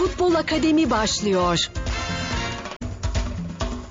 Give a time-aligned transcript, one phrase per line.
[0.00, 1.70] Futbol Akademi başlıyor.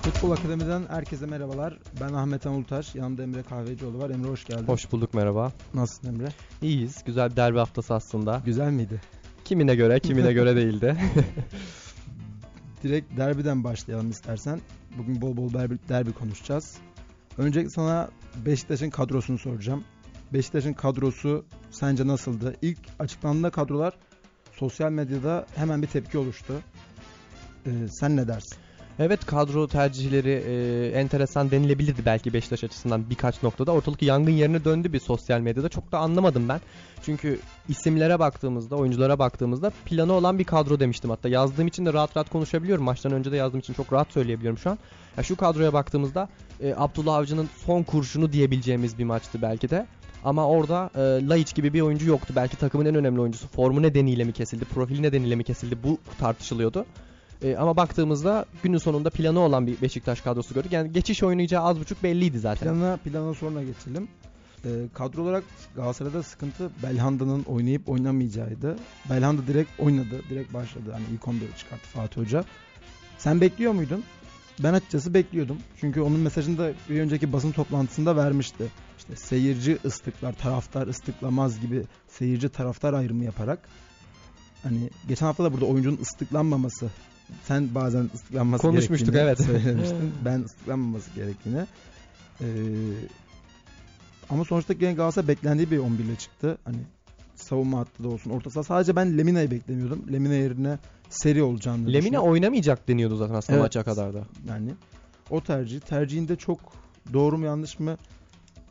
[0.01, 1.77] Futbol Akademi'den herkese merhabalar.
[2.01, 2.95] Ben Ahmet Anultaş.
[2.95, 4.09] Yanımda Emre Kahvecioğlu var.
[4.09, 4.67] Emre hoş geldin.
[4.67, 5.51] Hoş bulduk merhaba.
[5.73, 6.27] Nasılsın Emre?
[6.61, 7.03] İyiyiz.
[7.05, 8.41] Güzel bir derbi haftası aslında.
[8.45, 9.01] Güzel miydi?
[9.45, 10.97] Kimine göre, kimine göre değildi.
[12.83, 14.61] Direkt derbiden başlayalım istersen.
[14.97, 16.77] Bugün bol bol derbi, derbi konuşacağız.
[17.37, 18.09] Önce sana
[18.45, 19.83] Beşiktaş'ın kadrosunu soracağım.
[20.33, 22.55] Beşiktaş'ın kadrosu sence nasıldı?
[22.61, 23.93] İlk açıklandığında kadrolar
[24.59, 26.53] sosyal medyada hemen bir tepki oluştu.
[27.65, 28.57] Ee, sen ne dersin?
[28.99, 33.71] Evet kadro tercihleri e, enteresan denilebilirdi belki Beşiktaş açısından birkaç noktada.
[33.71, 35.69] Ortalık yangın yerine döndü bir sosyal medyada.
[35.69, 36.61] Çok da anlamadım ben.
[37.03, 41.29] Çünkü isimlere baktığımızda, oyunculara baktığımızda planı olan bir kadro demiştim hatta.
[41.29, 42.83] Yazdığım için de rahat rahat konuşabiliyorum.
[42.83, 44.77] Maçtan önce de yazdığım için çok rahat söyleyebiliyorum şu an.
[45.17, 46.29] Ya şu kadroya baktığımızda
[46.61, 49.85] e, Abdullah Avcı'nın son kurşunu diyebileceğimiz bir maçtı belki de.
[50.23, 52.33] Ama orada e, Laiç gibi bir oyuncu yoktu.
[52.35, 53.47] Belki takımın en önemli oyuncusu.
[53.47, 56.85] Formu nedeniyle mi kesildi, profili nedeniyle mi kesildi bu tartışılıyordu.
[57.43, 60.71] E, ama baktığımızda günün sonunda planı olan bir Beşiktaş kadrosu gördük.
[60.71, 62.73] Yani geçiş oynayacağı az buçuk belliydi zaten.
[62.73, 64.07] Plana, plana sonra geçelim.
[64.65, 65.43] E, kadro olarak
[65.75, 68.75] Galatasaray'da sıkıntı Belhanda'nın oynayıp oynamayacağıydı.
[69.09, 70.91] Belhanda direkt oynadı, direkt başladı.
[70.91, 72.43] Hani ilk 11'i çıkarttı Fatih Hoca.
[73.17, 74.03] Sen bekliyor muydun?
[74.63, 75.57] Ben açıkçası bekliyordum.
[75.79, 78.63] Çünkü onun mesajını da bir önceki basın toplantısında vermişti.
[79.13, 83.59] İşte seyirci ıslıklar, taraftar ıslıklamaz gibi seyirci taraftar ayrımı yaparak
[84.63, 86.89] hani geçen hafta da burada oyuncunun ıslıklanmaması
[87.43, 89.63] sen bazen ıslıklanması Konuşmuştuk gerektiğini evet.
[89.63, 90.13] söylemiştin.
[90.25, 91.65] ben ıslıklanmaması gerektiğini.
[92.41, 92.45] Ee,
[94.29, 96.57] ama sonuçta gene Galatasaray beklendiği bir 11 ile çıktı.
[96.63, 96.77] Hani
[97.35, 98.63] savunma hattı da olsun orta saha.
[98.63, 100.05] Sadece ben Lemina'yı beklemiyordum.
[100.11, 100.77] Lemina yerine
[101.09, 102.29] seri olacağını Lemina düşünüyorum.
[102.29, 103.63] oynamayacak deniyordu zaten aslında Evet.
[103.63, 104.23] maça kadar da.
[104.47, 104.71] Yani
[105.29, 105.79] o tercih.
[105.79, 106.59] Tercihinde çok
[107.13, 107.97] doğru mu yanlış mı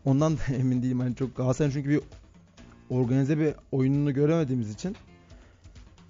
[0.04, 1.00] ondan da emin değilim.
[1.00, 2.00] Hani çok Galatasaray'ın çünkü bir
[2.91, 4.96] organize bir oyununu göremediğimiz için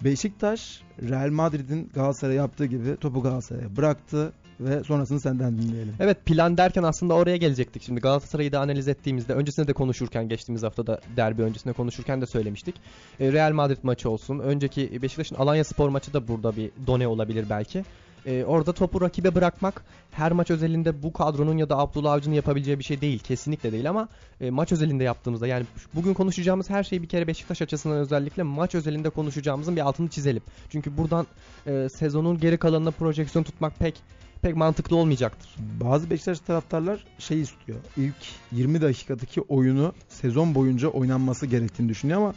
[0.03, 5.93] Beşiktaş Real Madrid'in Galatasaray'a yaptığı gibi topu Galatasaray'a bıraktı ve sonrasını senden dinleyelim.
[5.99, 7.83] Evet plan derken aslında oraya gelecektik.
[7.83, 12.75] Şimdi Galatasaray'ı da analiz ettiğimizde öncesinde de konuşurken geçtiğimiz haftada derbi öncesinde konuşurken de söylemiştik.
[13.19, 14.39] E, Real Madrid maçı olsun.
[14.39, 17.85] Önceki Beşiktaş'ın Alanya Spor maçı da burada bir done olabilir belki.
[18.25, 22.79] E, orada topu rakibe bırakmak her maç özelinde bu kadronun ya da Abdullah Avcı'nın yapabileceği
[22.79, 23.19] bir şey değil.
[23.19, 24.07] Kesinlikle değil ama
[24.41, 28.75] e, maç özelinde yaptığımızda yani bugün konuşacağımız her şeyi bir kere Beşiktaş açısından özellikle maç
[28.75, 30.41] özelinde konuşacağımızın bir altını çizelim.
[30.69, 31.27] Çünkü buradan
[31.67, 33.95] e, sezonun geri kalanına projeksiyon tutmak pek
[34.41, 35.55] pek mantıklı olmayacaktır.
[35.57, 37.79] Bazı Beşiktaş taraftarlar şey istiyor.
[37.97, 38.15] İlk
[38.51, 42.33] 20 dakikadaki oyunu sezon boyunca oynanması gerektiğini düşünüyor ama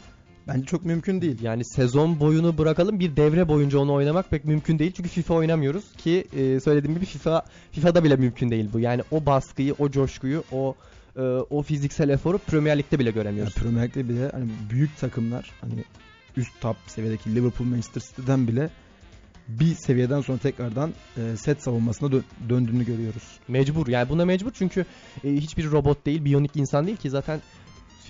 [0.47, 1.41] bence çok mümkün değil.
[1.41, 4.91] Yani sezon boyunu bırakalım bir devre boyunca onu oynamak pek mümkün değil.
[4.91, 8.79] Çünkü FIFA oynamıyoruz ki e, söylediğim gibi FIFA FIFA'da bile mümkün değil bu.
[8.79, 10.75] Yani o baskıyı, o coşkuyu, o
[11.15, 13.55] e, o fiziksel eforu Premier Lig'de bile Yani göremiyoruz.
[13.55, 15.83] Premier Lig'de bile hani büyük takımlar hani
[16.37, 18.69] üst top seviyedeki Liverpool, Manchester City'den bile
[19.47, 23.23] bir seviyeden sonra tekrardan e, set savunmasına dö- döndüğünü görüyoruz.
[23.47, 23.87] Mecbur.
[23.87, 24.85] Yani buna mecbur çünkü
[25.23, 27.41] e, hiçbir robot değil, biyonik insan değil ki zaten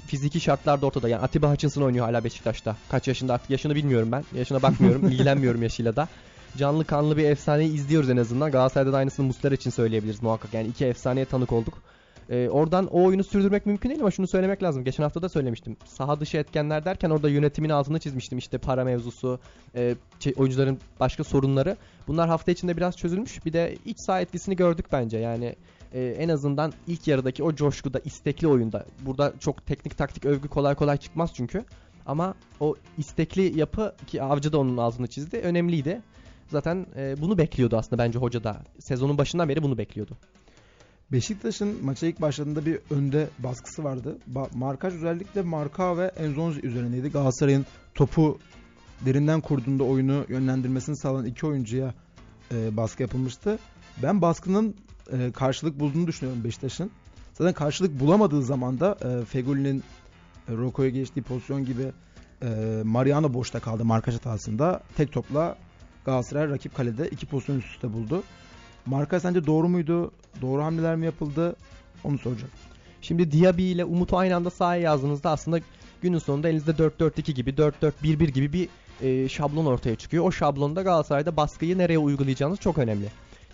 [0.07, 1.09] fiziki şartlar da ortada.
[1.09, 2.75] Yani Atiba Hutchinson oynuyor hala Beşiktaş'ta.
[2.89, 4.23] Kaç yaşında artık yaşını bilmiyorum ben.
[4.35, 6.07] Yaşına bakmıyorum, ilgilenmiyorum yaşıyla da.
[6.57, 8.51] Canlı kanlı bir efsaneyi izliyoruz en azından.
[8.51, 10.53] Galatasaray'da da aynısını Muslera için söyleyebiliriz muhakkak.
[10.53, 11.73] Yani iki efsaneye tanık olduk.
[12.29, 14.83] Ee, oradan o oyunu sürdürmek mümkün değil ama şunu söylemek lazım.
[14.83, 15.77] Geçen hafta da söylemiştim.
[15.85, 18.37] Saha dışı etkenler derken orada yönetimin altını çizmiştim.
[18.37, 19.39] İşte para mevzusu,
[19.75, 21.77] e, şey- oyuncuların başka sorunları.
[22.07, 23.45] Bunlar hafta içinde biraz çözülmüş.
[23.45, 25.17] Bir de iç saha etkisini gördük bence.
[25.17, 25.55] Yani
[25.93, 28.85] e, en azından ilk yarıdaki o coşkuda, istekli oyunda.
[29.01, 31.65] Burada çok teknik taktik övgü kolay kolay çıkmaz çünkü.
[32.05, 35.37] Ama o istekli yapı ki Avcı da onun altını çizdi.
[35.37, 36.01] Önemliydi.
[36.47, 38.63] Zaten e, bunu bekliyordu aslında bence hoca da.
[38.79, 40.17] Sezonun başından beri bunu bekliyordu.
[41.11, 44.17] Beşiktaş'ın maça ilk başladığında bir önde baskısı vardı.
[44.33, 47.09] Ba- markaj özellikle Marka ve Enzonzi üzerineydi.
[47.09, 47.65] Galatasaray'ın
[47.95, 48.39] topu
[49.05, 51.93] derinden kurduğunda oyunu yönlendirmesini sağlayan iki oyuncuya
[52.51, 53.59] e, baskı yapılmıştı.
[54.03, 54.75] Ben baskının
[55.11, 56.91] e, karşılık bulduğunu düşünüyorum Beşiktaş'ın.
[57.33, 59.83] Zaten karşılık bulamadığı zaman da e, Fegüli'nin
[60.49, 61.91] e, Roko'ya geçtiği pozisyon gibi
[62.41, 64.83] e, Mariano boşta kaldı markaj hatasında.
[64.97, 65.57] Tek topla
[66.05, 68.23] Galatasaray rakip kalede iki pozisyon üst üste buldu.
[68.85, 70.11] Marka sence doğru muydu?
[70.41, 71.55] Doğru hamleler mi yapıldı?
[72.03, 72.51] Onu soracağım.
[73.01, 75.59] Şimdi Diaby ile Umut'u aynı anda sahaya yazdığınızda aslında
[76.01, 78.69] günün sonunda elinizde 4-4-2 gibi 4-4-1-1 gibi bir
[79.01, 80.25] e, şablon ortaya çıkıyor.
[80.25, 83.07] O şablonda Galatasaray'da baskıyı nereye uygulayacağınız çok önemli.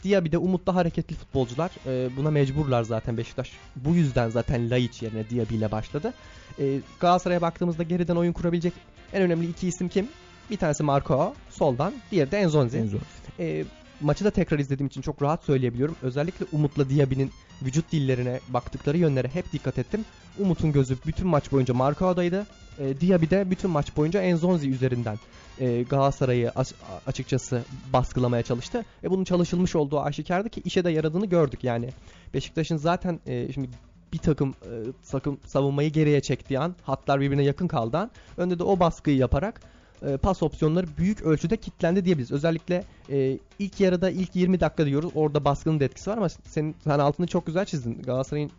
[0.03, 1.71] Diaby de Umut'ta hareketli futbolcular.
[1.85, 3.51] E, buna mecburlar zaten Beşiktaş.
[3.75, 6.13] Bu yüzden zaten Laiç yerine Diaby ile başladı.
[6.59, 8.73] E, Galatasaray'a baktığımızda geriden oyun kurabilecek
[9.13, 10.07] en önemli iki isim kim?
[10.51, 12.77] Bir tanesi Marco soldan, diğeri de Enzonzi.
[12.77, 12.99] En zor.
[13.39, 13.65] E,
[14.01, 15.95] maçı da tekrar izlediğim için çok rahat söyleyebiliyorum.
[16.01, 17.31] Özellikle Umut'la Diaby'nin
[17.61, 20.05] vücut dillerine baktıkları yönlere hep dikkat ettim.
[20.39, 22.45] Umut'un gözü bütün maç boyunca Marco'daydı.
[22.79, 25.17] E, Diaby de bütün maç boyunca Enzonzi üzerinden
[25.59, 26.73] e, Galatasaray'ı as-
[27.07, 28.85] açıkçası baskılamaya çalıştı.
[29.03, 31.89] E, bunun çalışılmış olduğu aşikardı ki işe de yaradığını gördük yani.
[32.33, 33.69] Beşiktaş'ın zaten e, şimdi
[34.13, 34.71] bir takım e,
[35.11, 39.61] takım savunmayı geriye çektiği an, hatlar birbirine yakın kaldığı an önde de o baskıyı yaparak
[40.07, 42.31] e, pas opsiyonları büyük ölçüde kilitlendi diyebiliriz.
[42.31, 45.11] Özellikle e, ilk yarıda ilk 20 dakika diyoruz.
[45.15, 48.01] Orada baskının da etkisi var ama senin sen altını çok güzel çizdin.
[48.01, 48.51] Galatasaray'ın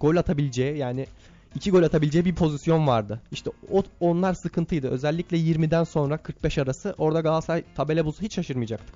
[0.00, 1.06] gol atabileceği yani
[1.56, 3.20] iki gol atabileceği bir pozisyon vardı.
[3.32, 4.88] İşte o, onlar sıkıntıydı.
[4.88, 8.94] Özellikle 20'den sonra 45 arası orada Galatasaray tabela bulsa hiç şaşırmayacaktık.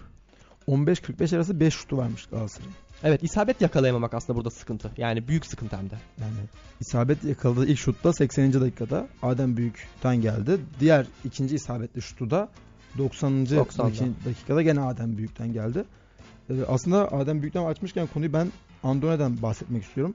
[0.69, 2.75] 15-45 arası 5 şutu varmış Galatasaray'ın.
[3.03, 4.91] Evet isabet yakalayamamak aslında burada sıkıntı.
[4.97, 5.95] Yani büyük sıkıntı hem de.
[6.21, 6.33] Yani
[6.81, 8.53] isabet yakaladığı ilk şutta 80.
[8.53, 10.59] dakikada Adem Büyük'ten geldi.
[10.81, 12.49] Diğer ikinci isabetli şutu da
[12.99, 13.33] 90.
[13.33, 13.85] 90'da.
[13.85, 15.85] dakika- dakikada gene Adem Büyük'ten geldi.
[16.51, 18.53] Ee, aslında Adem Büyük'ten açmışken konuyu ben
[18.83, 20.15] Andone'den bahsetmek istiyorum.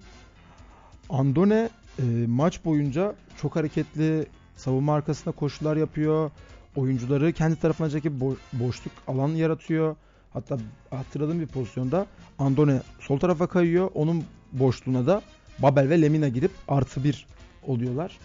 [1.10, 1.70] Andone
[2.00, 4.26] e, maç boyunca çok hareketli
[4.56, 6.32] savunma arkasında koşular yapıyor.
[6.76, 9.96] Oyuncuları kendi tarafına çekip bo- boşluk alan yaratıyor.
[10.34, 10.58] Hatta
[10.90, 12.06] hatırladığım bir pozisyonda
[12.40, 13.90] Andone sol tarafa kayıyor.
[13.94, 15.22] Onun boşluğuna da
[15.60, 17.26] Babel ve Lemina girip artı bir
[17.64, 18.18] oluyorlar.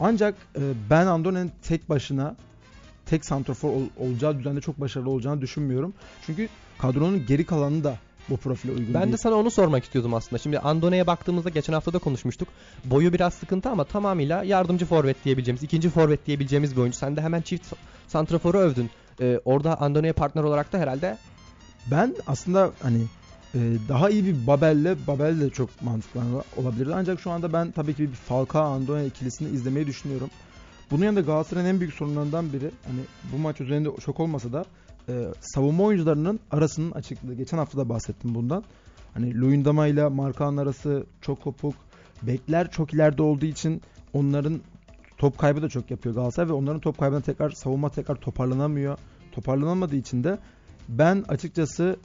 [0.00, 0.60] Ancak e,
[0.90, 2.36] ben Andone'nin tek başına
[3.06, 5.94] tek santrafor ol- olacağı düzende çok başarılı olacağını düşünmüyorum.
[6.26, 6.48] Çünkü
[6.78, 7.96] kadronun geri kalanı da
[8.30, 9.12] bu profile uygun Ben değil.
[9.12, 10.38] de sana onu sormak istiyordum aslında.
[10.38, 12.48] Şimdi Andone'ye baktığımızda geçen hafta da konuşmuştuk.
[12.84, 16.98] Boyu biraz sıkıntı ama tamamıyla yardımcı forvet diyebileceğimiz, ikinci forvet diyebileceğimiz bir oyuncu.
[16.98, 17.72] Sen de hemen çift
[18.08, 18.90] santraforu övdün.
[19.20, 21.18] Ee, orada Andone'ye partner olarak da herhalde
[21.90, 23.02] Ben aslında hani
[23.54, 26.20] e, daha iyi bir Babel'le Babel de çok mantıklı
[26.56, 26.92] olabilirdi.
[26.94, 30.30] Ancak şu anda ben tabii ki bir Falcao Andone ikilisini izlemeyi düşünüyorum.
[30.90, 33.00] Bunun yanında Galatasaray'ın en büyük sorunlarından biri hani
[33.32, 34.64] bu maç üzerinde çok olmasa da
[35.08, 37.34] e, savunma oyuncularının arasının açıklığı.
[37.34, 38.64] Geçen hafta da bahsettim bundan.
[39.14, 41.74] Hani Luyendama ile Markan arası çok kopuk.
[42.22, 44.60] Bekler çok ileride olduğu için onların
[45.18, 48.98] top kaybı da çok yapıyor Galatasaray ve onların top kaybına tekrar savunma tekrar toparlanamıyor.
[49.32, 50.38] Toparlanamadığı için de
[50.88, 51.96] ben açıkçası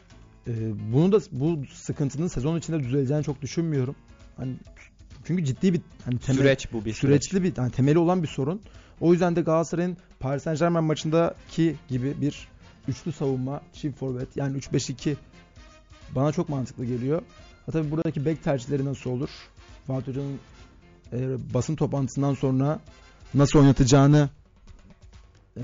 [0.48, 0.54] e,
[0.94, 3.96] bunu da bu sıkıntının sezon içinde düzeleceğini çok düşünmüyorum.
[4.38, 4.54] Hani
[5.26, 7.24] çünkü ciddi bir hani temel, süreç bu bir süreç.
[7.24, 8.62] süreçli bir hani temeli olan bir sorun.
[9.02, 12.48] O yüzden de Galatasaray'ın Paris Saint Germain maçındaki gibi bir
[12.90, 15.16] üçlü savunma, çift forvet yani 3-5-2
[16.16, 17.22] bana çok mantıklı geliyor.
[17.66, 19.30] Ha tabii buradaki bek tercihleri nasıl olur?
[19.88, 20.40] Fatih Hoca'nın
[21.14, 21.18] e,
[21.54, 22.80] basın toplantısından sonra
[23.34, 24.30] nasıl oynatacağını
[25.58, 25.64] e,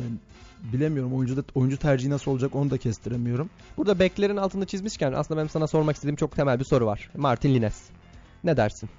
[0.74, 1.14] bilemiyorum.
[1.14, 3.50] Oyuncu da, oyuncu tercihi nasıl olacak onu da kestiremiyorum.
[3.78, 7.10] Burada beklerin altında çizmişken aslında benim sana sormak istediğim çok temel bir soru var.
[7.18, 7.84] Martin Lines.
[8.44, 8.90] Ne dersin?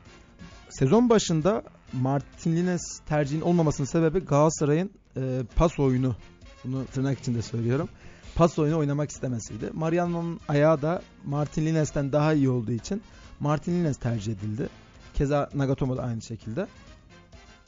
[0.68, 1.62] Sezon başında
[1.92, 6.16] Martin Lines tercihin olmamasının sebebi Galatasaray'ın e, pas oyunu.
[6.64, 7.88] Bunu tırnak içinde söylüyorum.
[8.36, 9.70] Pas oyunu oynamak istemesiydi.
[9.72, 13.02] Mariano'nun ayağı da Martin Lines'ten daha iyi olduğu için
[13.40, 14.68] Martin Lines tercih edildi.
[15.14, 16.66] Keza Nagatomo da aynı şekilde.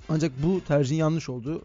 [0.09, 1.65] Ancak bu tercihin yanlış olduğu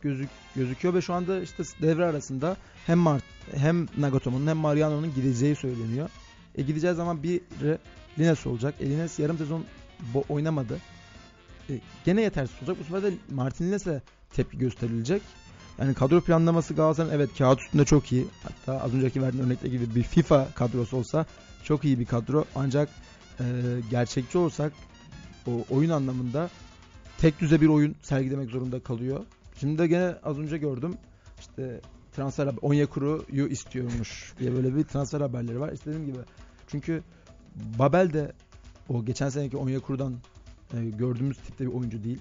[0.00, 2.56] gözük, gözüküyor ve şu anda işte devre arasında
[2.86, 3.22] hem Mart
[3.54, 6.10] hem Nagatomo'nun hem Mariano'nun gideceği söyleniyor.
[6.54, 7.40] E gideceği zaman bir
[8.18, 8.74] Lines olacak.
[8.80, 9.64] E Lines yarım sezon
[10.28, 10.78] oynamadı.
[11.70, 12.76] E, gene yetersiz olacak.
[12.80, 15.22] Bu sefer de Martin Lines'e tepki gösterilecek.
[15.78, 18.26] Yani kadro planlaması Galatasaray'ın evet kağıt üstünde çok iyi.
[18.42, 21.26] Hatta az önceki verdiğim örnekte gibi bir FIFA kadrosu olsa
[21.64, 22.44] çok iyi bir kadro.
[22.54, 22.88] Ancak
[23.40, 23.44] e,
[23.90, 24.72] gerçekçi olsak
[25.46, 26.50] o oyun anlamında
[27.18, 29.20] tek düze bir oyun sergilemek zorunda kalıyor.
[29.60, 30.94] Şimdi de gene az önce gördüm.
[31.40, 31.80] İşte
[32.16, 35.72] transfer haber- Onyekuru'yu istiyormuş diye böyle bir transfer haberleri var.
[35.72, 36.18] İşte dediğim gibi.
[36.68, 37.02] Çünkü
[37.78, 38.32] Babel de
[38.88, 40.14] o geçen seneki Onyekuru'dan
[40.74, 42.18] e, gördüğümüz tipte bir oyuncu değil.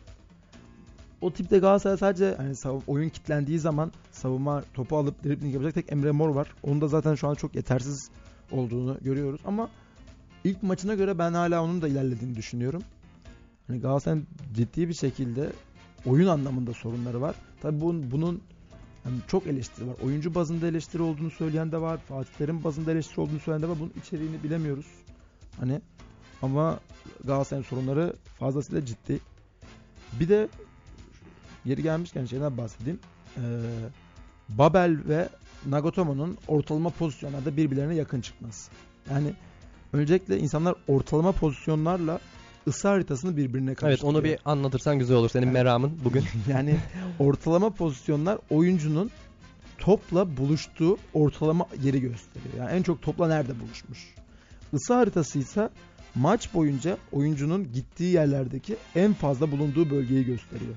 [1.23, 6.11] O tipte Galatasaray sadece hani oyun kitlendiği zaman savunma topu alıp dribbling yapacak tek Emre
[6.11, 6.47] Mor var.
[6.63, 8.09] Onun da zaten şu an çok yetersiz
[8.51, 9.69] olduğunu görüyoruz ama
[10.43, 12.81] ilk maçına göre ben hala onun da ilerlediğini düşünüyorum.
[13.67, 15.49] Hani Galatasaray'ın ciddi bir şekilde
[16.05, 17.35] oyun anlamında sorunları var.
[17.61, 18.41] Tabii bunun, bunun
[19.03, 19.95] hani çok eleştiri var.
[20.05, 21.97] Oyuncu bazında eleştiri olduğunu söyleyen de var.
[21.97, 23.79] Fatih Terim bazında eleştiri olduğunu söyleyen de var.
[23.79, 24.87] Bunun içeriğini bilemiyoruz.
[25.59, 25.81] Hani
[26.41, 26.79] ama
[27.23, 29.19] Galatasaray'ın sorunları fazlasıyla ciddi.
[30.19, 30.49] Bir de
[31.65, 32.99] yeri gelmişken şeyden bahsedeyim.
[33.37, 33.41] Ee,
[34.49, 35.29] Babel ve
[35.65, 38.71] Nagatomo'nun ortalama pozisyonlarda birbirlerine yakın çıkması.
[39.11, 39.33] Yani
[39.93, 42.19] öncelikle insanlar ortalama pozisyonlarla
[42.67, 44.13] ısı haritasını birbirine Evet karıştırıyor.
[44.13, 45.29] onu bir anlatırsan güzel olur.
[45.29, 45.53] Senin Evet.
[45.53, 46.23] meramın bugün.
[46.49, 46.75] yani
[47.19, 49.11] ortalama pozisyonlar oyuncunun
[49.77, 52.53] topla buluştuğu ortalama yeri gösteriyor.
[52.57, 54.13] Yani en çok topla nerede buluşmuş.
[54.73, 55.69] Isı haritası ise
[56.15, 60.75] maç boyunca oyuncunun gittiği yerlerdeki en fazla bulunduğu bölgeyi gösteriyor.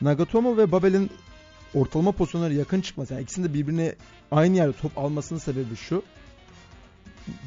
[0.00, 1.10] Nagatomo ve Babel'in
[1.74, 3.94] ortalama pozisyonları yakın çıkması, yani ikisinin de birbirine
[4.30, 6.02] aynı yerde top almasının sebebi şu.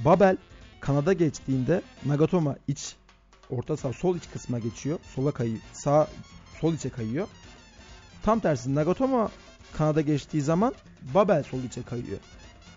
[0.06, 0.38] Babel
[0.80, 2.96] kanada geçtiğinde Nagatomo iç
[3.50, 5.00] orta sağ sol iç kısma geçiyor.
[5.16, 5.60] Sola kayıyor.
[5.74, 6.08] Sağ
[6.62, 7.28] sol içe kayıyor.
[8.24, 9.30] Tam tersi Nagatomo
[9.78, 10.74] kanada geçtiği zaman
[11.14, 12.18] Babel sol içe kayıyor.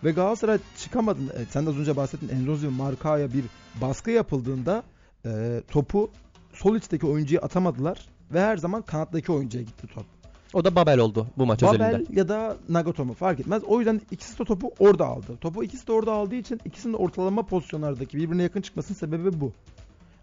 [0.03, 3.45] Ve Galatasaray çıkamadığında, evet, sen de az önce bahsettin Enzonzi ve Marka'ya bir
[3.81, 4.83] baskı yapıldığında
[5.25, 6.11] e, topu
[6.53, 10.05] sol içteki oyuncuya atamadılar ve her zaman kanattaki oyuncuya gitti top.
[10.53, 12.19] O da Babel oldu bu maç Babel özelinde.
[12.19, 13.63] ya da Nagatomo fark etmez.
[13.63, 15.37] O yüzden ikisi de topu orada aldı.
[15.41, 19.51] Topu ikisi de orada aldığı için ikisinin ortalama pozisyonlardaki birbirine yakın çıkmasının sebebi bu.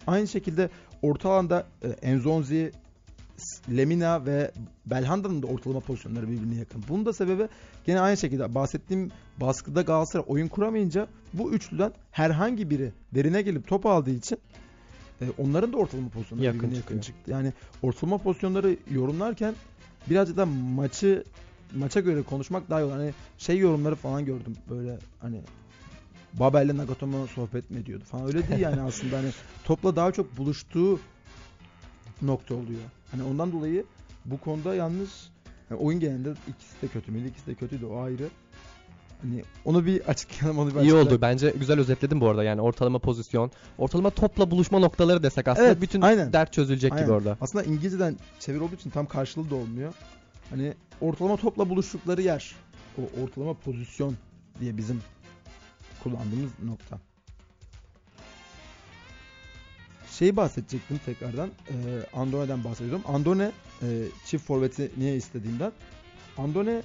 [0.07, 0.71] Aynı şekilde
[1.03, 2.73] orta alanda e, Enzonzi,
[3.77, 4.51] Lemina ve
[4.87, 6.85] Belhanda'nın da ortalama pozisyonları birbirine yakın.
[6.89, 7.49] Bunun da sebebi
[7.87, 9.11] gene aynı şekilde bahsettiğim
[9.41, 14.39] baskıda Galatasaray oyun kuramayınca bu üçlüden herhangi biri derine gelip top aldığı için
[15.23, 16.77] e, onların da ortalama pozisyonları Yakın çıkıyor.
[16.83, 17.31] yakın çıktı.
[17.31, 19.55] Yani ortalama pozisyonları yorumlarken
[20.11, 21.25] birazcık da maçı
[21.77, 22.93] maça göre konuşmak daha iyi olur.
[22.93, 25.41] Hani şey yorumları falan gördüm böyle hani
[26.33, 29.31] Babel'le Nagatomo sohbet mi ediyordu falan öyle değil yani aslında hani
[29.65, 31.01] topla daha çok buluştuğu
[32.23, 32.81] nokta oluyor.
[33.11, 33.85] Hani ondan dolayı
[34.25, 35.31] bu konuda yalnız
[35.71, 37.29] yani oyun genelinde ikisi de kötü müydü?
[37.29, 38.29] İkisi de kötüydü o ayrı.
[39.23, 41.09] Hani onu bir açıklayalım onu bir İyi açıklayalım.
[41.09, 41.19] oldu.
[41.21, 42.45] Bence güzel özetledin bu arada.
[42.45, 46.33] Yani ortalama pozisyon, ortalama topla buluşma noktaları desek aslında Evet, bütün aynen.
[46.33, 47.05] dert çözülecek Aynen.
[47.05, 47.37] gibi orada.
[47.41, 49.93] Aslında İngilizceden çevir olduğu için tam karşılığı da olmuyor.
[50.51, 52.55] Hani ortalama topla buluştukları yer.
[52.99, 54.15] O ortalama pozisyon
[54.61, 55.01] diye bizim
[56.03, 56.99] kullandığımız nokta.
[60.11, 61.49] Şeyi bahsedecektim tekrardan.
[61.49, 61.75] E,
[62.17, 63.03] Andone'den bahsediyordum.
[63.09, 63.51] Andone
[63.83, 63.87] e,
[64.27, 65.73] çift forveti niye istediğimden.
[66.39, 66.83] Andone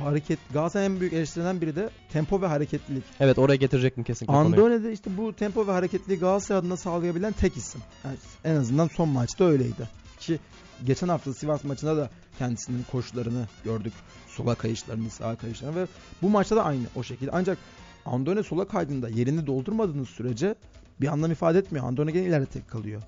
[0.00, 3.04] hareket Galatasaray'ın en büyük eleştirilen biri de tempo ve hareketlilik.
[3.20, 4.36] Evet oraya getirecektim kesinlikle.
[4.36, 7.80] Andone'de işte bu tempo ve hareketliliği Galatasaray adına sağlayabilen tek isim.
[8.04, 9.88] Yani en azından son maçta öyleydi.
[10.20, 10.38] Ki
[10.86, 13.92] geçen hafta Sivas maçında da kendisinin koşularını gördük.
[14.28, 15.86] Sola kayışlarını, sağa kayışlarını ve
[16.22, 17.30] bu maçta da aynı o şekilde.
[17.34, 17.58] Ancak
[18.04, 20.54] Andone sola kaydığında yerini doldurmadığınız sürece
[21.00, 21.86] bir anlam ifade etmiyor.
[21.86, 23.02] Andone gene ileride tek kalıyor.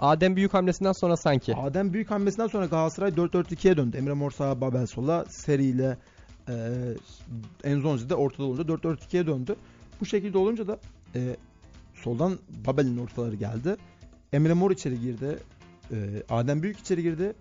[0.00, 1.54] Adem büyük hamlesinden sonra sanki.
[1.54, 3.96] Adem büyük hamlesinden sonra Galatasaray 4-4-2'ye döndü.
[3.96, 5.96] Emre Mor sağa, Babel sola, Seri ile
[6.48, 6.54] e,
[7.64, 9.56] Enzonzi de ortada olunca 4-4-2'ye döndü.
[10.00, 10.78] Bu şekilde olunca da
[11.14, 11.36] e,
[11.94, 13.76] soldan Babel'in ortaları geldi.
[14.32, 15.38] Emre Mor içeri girdi.
[15.92, 17.32] E, Adem Büyük içeri girdi.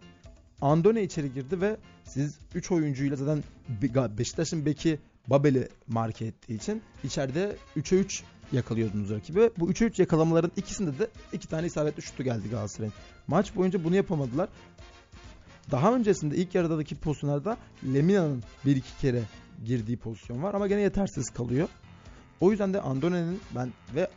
[0.62, 6.82] Andone içeri girdi ve siz 3 oyuncuyla zaten Be- Beşiktaş'ın beki Babel'i marke ettiği için
[7.04, 9.52] içeride 3'e 3 yakalıyordunuz rakibi.
[9.58, 12.94] Bu 3'e 3 yakalamaların ikisinde de iki tane isabetli şutu geldi Galatasaray'ın.
[13.28, 14.50] Maç boyunca bunu yapamadılar.
[15.72, 17.58] Daha öncesinde ilk yarıdaki pozisyonlarda
[17.94, 19.24] Lemina'nın bir iki kere
[19.66, 21.70] girdiği pozisyon var ama gene yetersiz kalıyor.
[22.42, 24.10] O yüzden de Andone'nin ben ve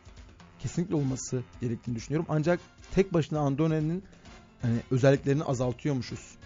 [0.59, 2.25] kesinlikle olması gerektiğini düşünüyorum.
[2.29, 2.59] Ancak
[2.95, 4.03] tek başına Andone'nin
[4.61, 6.37] hani özelliklerini azaltıyormuşuz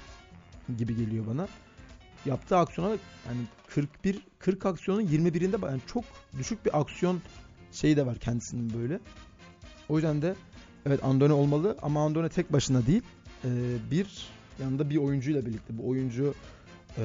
[0.77, 1.47] gibi geliyor bana.
[2.25, 6.03] Yaptığı aksiyona yani 41 40 aksiyonun 21'inde yani çok
[6.37, 7.21] düşük bir aksiyon
[7.71, 8.99] şeyi de var kendisinin böyle.
[9.89, 10.35] O yüzden de
[10.85, 13.01] evet Andone olmalı ama Andone tek başına değil.
[13.45, 13.49] Ee,
[13.91, 14.27] bir
[14.61, 15.77] yanında bir oyuncuyla birlikte.
[15.77, 16.33] Bu oyuncu
[16.97, 17.03] e,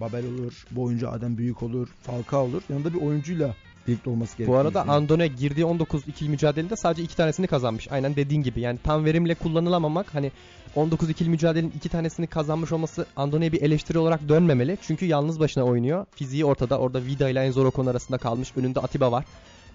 [0.00, 2.62] Babel olur, bu oyuncu Adem Büyük olur, Falcao olur.
[2.68, 3.54] Yanında bir oyuncuyla
[3.86, 4.58] birlikte olması gerekiyor.
[4.58, 7.92] Bu arada Andone girdiği 19 ikili mücadelede sadece iki tanesini kazanmış.
[7.92, 8.60] Aynen dediğin gibi.
[8.60, 10.32] Yani tam verimle kullanılamamak hani
[10.76, 14.78] 19 ikili mücadelenin iki tanesini kazanmış olması Andone'ye bir eleştiri olarak dönmemeli.
[14.82, 16.06] Çünkü yalnız başına oynuyor.
[16.14, 16.78] Fiziği ortada.
[16.78, 18.52] Orada Vida ile Enzo Rocco'nun arasında kalmış.
[18.56, 19.24] Önünde Atiba var.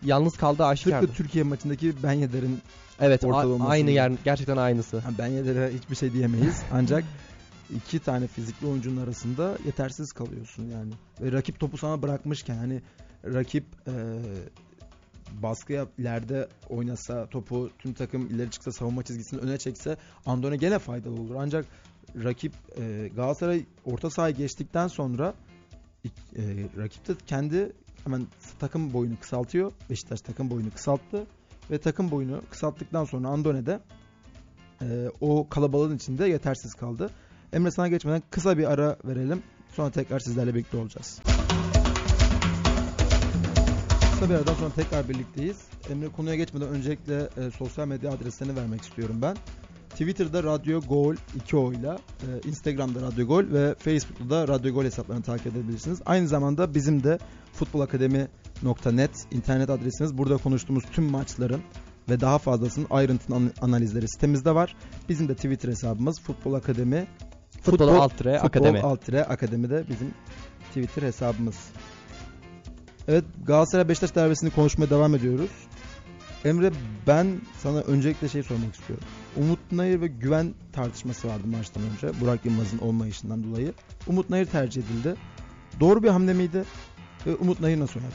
[0.04, 1.02] Yalnız kaldığı aşikar.
[1.02, 2.60] Tıpkı Türkiye maçındaki Ben Yedder'in
[3.00, 5.04] Evet a- aynı yer gerçekten aynısı.
[5.18, 6.62] Ben Yedder'e hiçbir şey diyemeyiz.
[6.72, 7.04] Ancak
[7.76, 10.94] iki tane fizikli oyuncunun arasında yetersiz kalıyorsun yani.
[11.22, 12.82] Ve rakip topu sana bırakmışken hani
[13.26, 13.94] rakip e,
[15.32, 20.80] baskı yap, ileride oynasa topu tüm takım ileri çıksa savunma çizgisini öne çekse Andone gene
[20.80, 21.36] faydalı olur.
[21.38, 21.66] Ancak
[22.24, 25.34] rakip e, Galatasaray orta sahayı geçtikten sonra
[26.06, 26.42] e,
[26.78, 27.72] rakip de kendi
[28.04, 28.28] hemen
[28.60, 29.72] takım boyunu kısaltıyor.
[29.90, 31.26] Beşiktaş takım boyunu kısalttı
[31.72, 33.80] ve takım boyunu kısalttıktan sonra Andone de
[34.82, 37.10] e, o kalabalığın içinde yetersiz kaldı.
[37.54, 39.44] Emre sana geçmeden kısa bir ara verelim.
[39.76, 41.20] Sonra tekrar sizlerle birlikte olacağız.
[44.14, 45.58] Kısa bir aradan sonra tekrar birlikteyiz.
[45.90, 49.38] Emre konuya geçmeden öncelikle e, sosyal medya adreslerini vermek istiyorum ben.
[49.90, 55.24] Twitter'da Radyo Gol 2 oyla, e, Instagram'da Radyo Gol ve Facebook'ta da Radyo Gol hesaplarını
[55.24, 56.02] takip edebilirsiniz.
[56.06, 57.20] Aynı zamanda bizim de
[57.54, 60.18] futbolakademi.net internet adresimiz.
[60.18, 61.62] Burada konuştuğumuz tüm maçların
[62.10, 64.76] ve daha fazlasının ayrıntılı an- analizleri sitemizde var.
[65.10, 67.08] Bizim de Twitter hesabımız Futbol Akademi.
[67.62, 68.78] Futbol, alt tire akademi.
[68.78, 70.14] Futbol alt tire akademi de bizim
[70.68, 71.56] Twitter hesabımız.
[73.08, 75.50] Evet Galatasaray Beşiktaş derbisini konuşmaya devam ediyoruz.
[76.46, 76.72] Emre
[77.08, 79.06] ben sana öncelikle şey sormak istiyorum.
[79.38, 82.22] Umut Nayır ve güven tartışması vardı maçtan önce.
[82.22, 83.74] Burak Yılmaz'ın olmayışından dolayı.
[84.08, 85.16] Umut Nayır tercih edildi.
[85.80, 86.64] Doğru bir hamle miydi?
[87.28, 88.14] Ve Umut Nayır nasıl oynadı?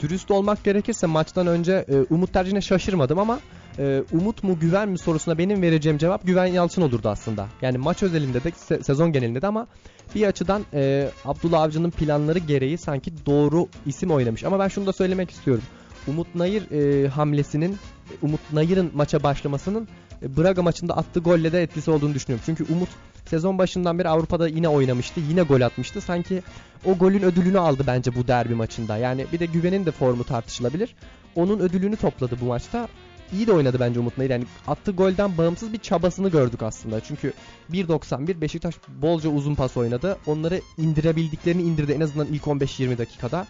[0.00, 3.40] Dürüst olmak gerekirse maçtan önce e, Umut tercihine şaşırmadım ama
[3.78, 7.46] e, umut mu güven mi sorusuna benim vereceğim cevap Güven Yalçın olurdu aslında.
[7.62, 9.66] Yani maç özelinde de se- sezon genelinde de ama
[10.14, 14.44] bir açıdan e, Abdullah Avcı'nın planları gereği sanki doğru isim oynamış.
[14.44, 15.64] Ama ben şunu da söylemek istiyorum.
[16.06, 17.76] Umut Nayır e, hamlesinin
[18.22, 22.42] Umut Nayır'ın maça başlamasının e, Braga maçında attığı golle de etkisi olduğunu düşünüyorum.
[22.46, 22.88] Çünkü Umut
[23.26, 25.20] sezon başından beri Avrupa'da yine oynamıştı.
[25.28, 26.00] Yine gol atmıştı.
[26.00, 26.42] Sanki
[26.84, 28.96] o golün ödülünü aldı bence bu derbi maçında.
[28.96, 30.94] Yani bir de Güven'in de formu tartışılabilir.
[31.34, 32.88] Onun ödülünü topladı bu maçta.
[33.32, 34.30] İyi de oynadı bence Umut Nayır.
[34.30, 37.00] Yani attığı golden bağımsız bir çabasını gördük aslında.
[37.00, 37.32] Çünkü
[37.72, 40.18] 1.91 Beşiktaş bolca uzun pas oynadı.
[40.26, 43.46] Onları indirebildiklerini indirdi en azından ilk 15-20 dakikada.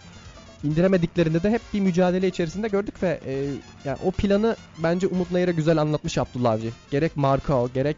[0.63, 3.45] İndiremediklerinde de hep bir mücadele içerisinde gördük ve e,
[3.85, 6.69] yani o planı bence Umut Nayır'a güzel anlatmış Abdullah Avcı.
[6.91, 7.97] Gerek Markao gerek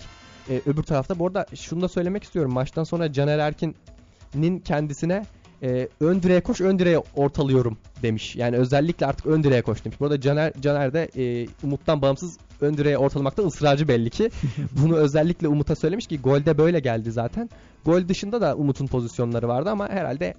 [0.49, 1.19] e, öbür tarafta.
[1.19, 2.53] Bu arada şunu da söylemek istiyorum.
[2.53, 5.25] Maçtan sonra Caner Erkin'in kendisine
[5.63, 8.35] e, ön direğe koş ön direğe ortalıyorum demiş.
[8.35, 9.99] Yani özellikle artık ön direğe koş demiş.
[9.99, 14.29] Bu arada Caner, Caner de e, Umut'tan bağımsız ön direğe ortalamakta ısrarcı belli ki.
[14.71, 17.49] Bunu özellikle Umut'a söylemiş ki golde böyle geldi zaten.
[17.85, 20.33] Gol dışında da Umut'un pozisyonları vardı ama herhalde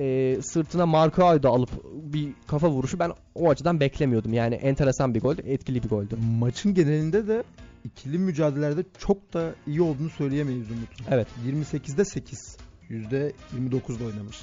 [0.00, 4.32] e, sırtına Marco'yu da alıp bir kafa vuruşu ben o açıdan beklemiyordum.
[4.32, 6.16] Yani enteresan bir gol, etkili bir goldü.
[6.38, 7.44] Maçın genelinde de
[7.84, 11.06] ikili mücadelelerde çok da iyi olduğunu söyleyemeyiz Umut'un.
[11.10, 11.28] Evet.
[11.46, 12.56] 28'de 8.
[12.90, 14.38] %29'da oynamış.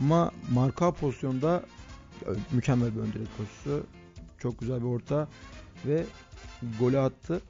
[0.00, 1.62] Ama marka pozisyonda
[2.52, 3.86] mükemmel bir ön direk koşusu.
[4.38, 5.28] Çok güzel bir orta
[5.86, 6.04] ve
[6.78, 7.40] golü attı.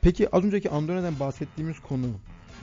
[0.00, 2.06] Peki az önceki Andone'den bahsettiğimiz konu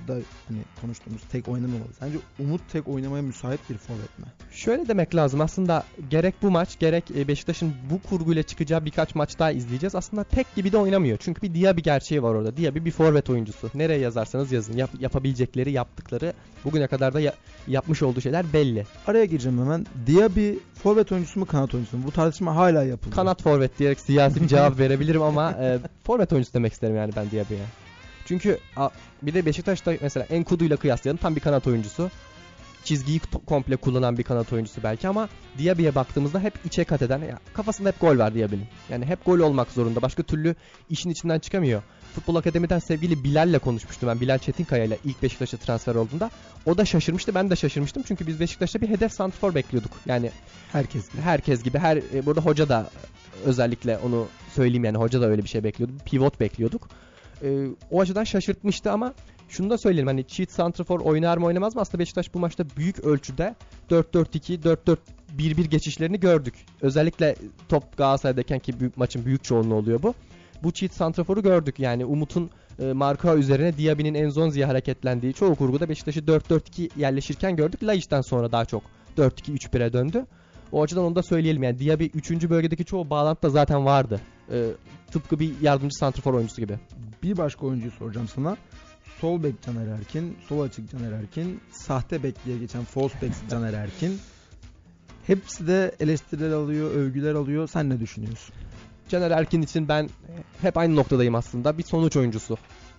[0.07, 0.13] da
[0.47, 1.93] hani konuştuğumuz tek oynamamalı.
[1.99, 4.25] Sence Umut tek oynamaya müsait bir forvet mi?
[4.51, 9.39] Şöyle demek lazım aslında gerek bu maç gerek e, Beşiktaş'ın bu kurguyla çıkacağı birkaç maç
[9.39, 9.95] daha izleyeceğiz.
[9.95, 11.17] Aslında tek gibi de oynamıyor.
[11.21, 12.57] Çünkü bir Diaby gerçeği var orada.
[12.57, 13.71] Diaby bir forvet oyuncusu.
[13.75, 14.77] Nereye yazarsanız yazın.
[14.77, 16.33] Yap, yapabilecekleri, yaptıkları,
[16.65, 17.33] bugüne kadar da ya,
[17.67, 18.85] yapmış olduğu şeyler belli.
[19.07, 19.85] Araya gireceğim hemen.
[20.07, 20.53] Diaby
[20.83, 22.03] forvet oyuncusu mu kanat oyuncusu mu?
[22.07, 23.15] Bu tartışma hala yapılıyor.
[23.15, 27.31] Kanat forvet diyerek siyasi bir cevap verebilirim ama e, forvet oyuncusu demek isterim yani ben
[27.31, 27.88] Diaby'ye.
[28.29, 28.59] Çünkü
[29.21, 32.11] bir de Beşiktaş'ta mesela Enkudu ile kıyaslayalım tam bir kanat oyuncusu.
[32.83, 37.39] Çizgiyi komple kullanan bir kanat oyuncusu belki ama Diaby'ye baktığımızda hep içe kat eden, ya,
[37.53, 38.65] kafasında hep gol var Diaby'nin.
[38.89, 40.01] Yani hep gol olmak zorunda.
[40.01, 40.55] Başka türlü
[40.89, 41.81] işin içinden çıkamıyor.
[42.15, 44.19] Futbol Akademi'den sevgili Bilal'le konuşmuştum ben.
[44.19, 46.31] Bilal Çetinkaya ile ilk Beşiktaş'a transfer olduğunda.
[46.65, 47.35] O da şaşırmıştı.
[47.35, 48.03] Ben de şaşırmıştım.
[48.07, 49.91] Çünkü biz Beşiktaş'ta bir hedef santrfor bekliyorduk.
[50.05, 50.31] Yani
[50.71, 51.21] herkes gibi.
[51.21, 51.79] Herkes gibi.
[51.79, 52.89] Her e, burada hoca da
[53.45, 55.93] özellikle onu söyleyeyim yani hoca da öyle bir şey bekliyordu.
[56.05, 56.89] Pivot bekliyorduk.
[57.43, 59.13] E, o açıdan şaşırtmıştı ama
[59.49, 61.81] şunu da söyleyelim hani çift santrafor oynar mı oynamaz mı?
[61.81, 63.55] Aslında Beşiktaş bu maçta büyük ölçüde
[63.89, 64.97] 4-4-2,
[65.37, 66.53] 4-4-1-1 geçişlerini gördük.
[66.81, 67.35] Özellikle
[67.69, 70.13] top Galatasaray'dayken ki büyük, maçın büyük çoğunluğu oluyor bu.
[70.63, 71.79] Bu çift santraforu gördük.
[71.79, 72.49] Yani Umut'un
[72.79, 77.83] e, marka üzerine Diaby'nin Enzonzi'ye hareketlendiği çoğu kurguda Beşiktaş'ı 4-4-2 yerleşirken gördük.
[77.83, 78.83] Laiç'ten sonra daha çok
[79.17, 80.25] 4-2-3-1'e döndü.
[80.71, 82.49] O açıdan onu da söyleyelim yani Diaby 3.
[82.49, 84.19] bölgedeki çoğu bağlantıda zaten vardı.
[84.51, 84.71] E,
[85.11, 86.79] tıpkı bir yardımcı santrafor oyuncusu gibi.
[87.23, 88.57] Bir başka oyuncuyu soracağım sana.
[89.21, 93.73] Sol bek Caner Erkin, sol açık Caner Erkin, sahte bek diye geçen false bek Caner
[93.73, 94.19] Erkin.
[95.27, 97.67] Hepsi de eleştiriler alıyor, övgüler alıyor.
[97.67, 98.55] Sen ne düşünüyorsun?
[99.09, 100.09] Caner Erkin için ben
[100.61, 101.77] hep aynı noktadayım aslında.
[101.77, 102.57] Bir sonuç oyuncusu.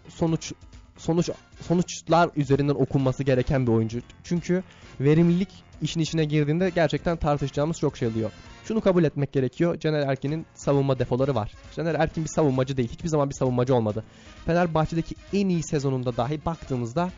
[0.08, 0.52] Sonuç
[1.00, 1.30] sonuç
[1.68, 4.00] sonuçlar üzerinden okunması gereken bir oyuncu.
[4.24, 4.62] Çünkü
[5.00, 5.48] verimlilik
[5.82, 8.30] işin içine girdiğinde gerçekten tartışacağımız çok şey oluyor.
[8.64, 9.80] Şunu kabul etmek gerekiyor.
[9.80, 11.52] Caner Erkin'in savunma defoları var.
[11.76, 12.88] Caner Erkin bir savunmacı değil.
[12.92, 14.04] Hiçbir zaman bir savunmacı olmadı.
[14.46, 17.10] Fenerbahçe'deki en iyi sezonunda dahi baktığımızda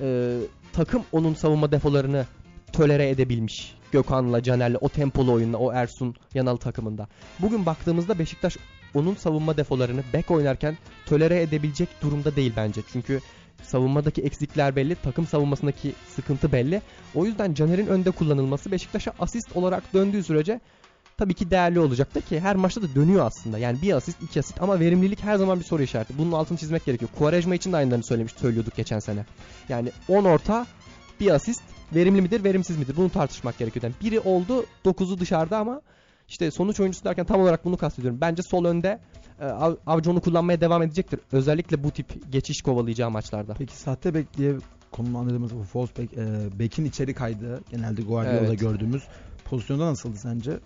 [0.00, 0.36] e,
[0.72, 2.26] takım onun savunma defolarını
[2.72, 3.74] tolere edebilmiş.
[3.92, 7.08] Gökhan'la, Caner'le, o tempolu oyunla, o Ersun Yanal takımında.
[7.38, 8.56] Bugün baktığımızda Beşiktaş
[8.94, 12.80] onun savunma defolarını bek oynarken tolere edebilecek durumda değil bence.
[12.92, 13.20] Çünkü
[13.62, 16.82] savunmadaki eksikler belli, takım savunmasındaki sıkıntı belli.
[17.14, 20.60] O yüzden Caner'in önde kullanılması Beşiktaş'a asist olarak döndüğü sürece
[21.16, 23.58] tabii ki değerli olacaktır ki her maçta da dönüyor aslında.
[23.58, 26.18] Yani bir asist, iki asist ama verimlilik her zaman bir soru işareti.
[26.18, 27.10] Bunun altını çizmek gerekiyor.
[27.18, 29.24] Quaresma için de aynılarını söylemiş, söylüyorduk geçen sene.
[29.68, 30.66] Yani 10 orta,
[31.20, 31.62] bir asist
[31.94, 32.96] verimli midir, verimsiz midir?
[32.96, 33.82] Bunu tartışmak gerekiyor.
[33.82, 35.80] Yani biri oldu, 9'u dışarıda ama
[36.30, 38.20] işte sonuç oyuncusu derken tam olarak bunu kastediyorum.
[38.20, 38.98] Bence sol önde
[39.40, 39.44] e,
[39.86, 41.20] Avcı onu kullanmaya devam edecektir.
[41.32, 43.54] Özellikle bu tip geçiş kovalayacağı maçlarda.
[43.58, 44.56] Peki sahte bek diye
[44.90, 47.60] konumlandırdığımız bu false bek, e, bekin içeri kaydı.
[47.70, 48.60] Genelde Guardiola'da evet.
[48.60, 49.02] gördüğümüz
[49.44, 50.58] pozisyonda nasıldı sence?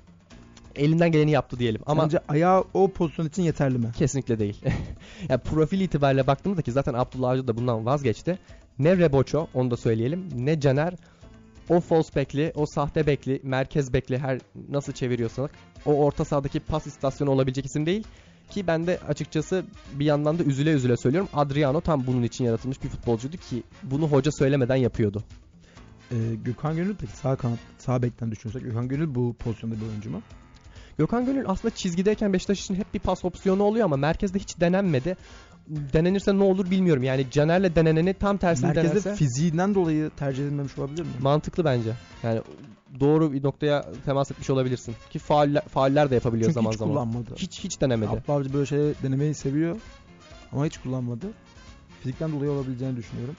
[0.76, 1.80] Elinden geleni yaptı diyelim.
[1.86, 3.92] Ama Sence ayağı o pozisyon için yeterli mi?
[3.96, 4.60] Kesinlikle değil.
[5.28, 8.38] yani profil itibariyle baktığımızda ki zaten Abdullah Avcı da bundan vazgeçti.
[8.78, 10.94] Ne Reboço onu da söyleyelim ne Caner
[11.68, 15.50] o false bekli, o sahte bekli, merkez bekli her nasıl çeviriyorsak
[15.86, 18.04] o orta sahadaki pas istasyonu olabilecek isim değil.
[18.50, 21.28] Ki ben de açıkçası bir yandan da üzüle üzüle söylüyorum.
[21.32, 25.24] Adriano tam bunun için yaratılmış bir futbolcuydu ki bunu hoca söylemeden yapıyordu.
[26.12, 30.10] Ee, Gökhan Gönül peki sağ kanat, sağ bekten düşünüyorsak Gökhan Gönül bu pozisyonda bir oyuncu
[30.10, 30.22] mu?
[30.98, 35.16] Gökhan Gönül aslında çizgideyken Beşiktaş için hep bir pas opsiyonu oluyor ama merkezde hiç denenmedi.
[35.68, 37.02] Denenirse ne olur bilmiyorum.
[37.02, 41.08] Yani Caner'le deneneni tam tersini Merkezde denerse fiziğinden dolayı tercih edilmemiş olabilir mi?
[41.20, 41.90] mantıklı bence.
[42.22, 42.40] Yani
[43.00, 44.94] doğru bir noktaya temas etmiş olabilirsin.
[45.10, 46.94] Ki fauller, fauller de yapabiliyor Çünkü zaman hiç zaman.
[46.94, 47.34] kullanmadı.
[47.36, 48.10] Hiç hiç denemedi.
[48.10, 49.76] Abdullah Avcı böyle şeyleri denemeyi seviyor
[50.52, 51.26] ama hiç kullanmadı.
[52.02, 53.36] Fizikten dolayı olabileceğini düşünüyorum.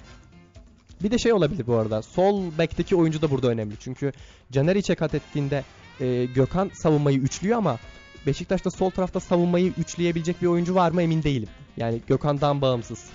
[1.03, 2.01] Bir de şey olabilir bu arada.
[2.01, 3.75] Sol bekteki oyuncu da burada önemli.
[3.79, 4.11] Çünkü
[4.51, 5.63] Caner içe kat ettiğinde
[5.99, 7.77] e, Gökhan savunmayı üçlüyor ama
[8.25, 11.49] Beşiktaş'ta sol tarafta savunmayı üçleyebilecek bir oyuncu var mı emin değilim.
[11.77, 13.05] Yani Gökhan'dan bağımsız.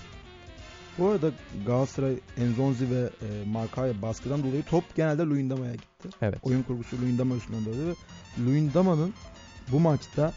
[0.98, 1.30] Bu arada
[1.66, 6.08] Galatasaray, Enzonzi ve e, Markaya baskıdan dolayı top genelde Luyendama'ya gitti.
[6.22, 6.38] Evet.
[6.42, 7.96] Oyun kurgusu Luyendama üstünden döndü.
[8.38, 9.14] Luyendama'nın
[9.72, 10.32] bu maçta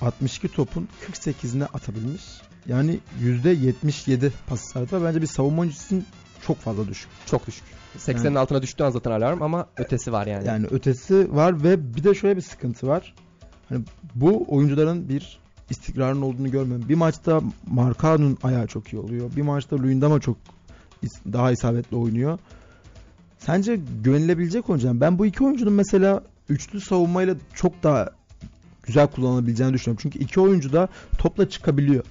[0.00, 2.22] 62 topun 48'ine atabilmiş.
[2.66, 5.04] Yani %77 pas isabeti var.
[5.04, 6.06] Bence bir savunma oyuncusu için
[6.46, 7.10] çok fazla düşük.
[7.26, 7.64] Çok düşük.
[7.98, 10.46] 80'in altına düştüğü an zaten alarm ama ötesi var yani.
[10.46, 13.14] Yani ötesi var ve bir de şöyle bir sıkıntı var.
[13.68, 15.38] Hani bu oyuncuların bir
[15.70, 16.88] istikrarın olduğunu görmüyorum.
[16.88, 19.30] Bir maçta Markan'ın ayağı çok iyi oluyor.
[19.36, 20.36] Bir maçta Luyendama çok
[21.32, 22.38] daha isabetli oynuyor.
[23.38, 25.00] Sence güvenilebilecek oyuncu mu?
[25.00, 28.10] Ben bu iki oyuncunun mesela üçlü savunmayla çok daha
[28.82, 30.00] güzel kullanılabileceğini düşünüyorum.
[30.02, 32.04] Çünkü iki oyuncu da topla çıkabiliyor.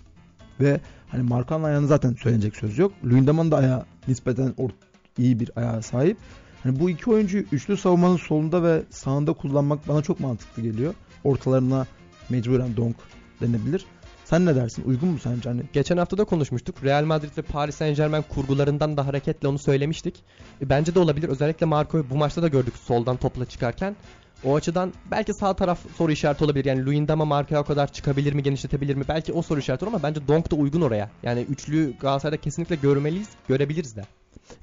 [0.60, 2.92] Ve hani Markan'ın ayağını zaten söylenecek söz yok.
[3.06, 4.72] Luyendama'nın da ayağı nispeten or-
[5.18, 6.18] iyi bir ayağa sahip.
[6.64, 10.94] Hani bu iki oyuncuyu üçlü savunmanın solunda ve sağında kullanmak bana çok mantıklı geliyor.
[11.26, 11.88] Ortalarına
[12.30, 12.96] mecburen donk
[13.42, 13.86] denebilir.
[14.26, 14.84] Sen ne dersin?
[14.86, 15.50] Uygun mu sence?
[15.50, 16.84] Hani Geçen hafta da konuşmuştuk.
[16.84, 20.24] Real Madrid ve Paris Saint Germain kurgularından da hareketle onu söylemiştik.
[20.62, 21.30] E, bence de olabilir.
[21.30, 23.96] Özellikle Marco'yu bu maçta da gördük soldan topla çıkarken.
[24.44, 26.66] O açıdan belki sağ taraf soru işareti olabilir.
[26.66, 29.04] Yani Luyendama markaya o kadar çıkabilir mi, genişletebilir mi?
[29.08, 31.10] Belki o soru işareti olur ama bence Donk da uygun oraya.
[31.24, 34.06] Yani üçlü Galatasaray'da kesinlikle görmeliyiz, görebiliriz de.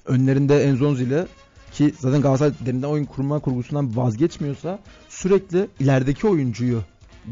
[0.07, 1.27] önlerinde Enzonzi ile
[1.72, 6.82] ki zaten Galatasaray derinden oyun kurma kurgusundan vazgeçmiyorsa sürekli ilerideki oyuncuyu